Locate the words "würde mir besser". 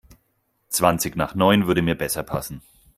1.67-2.23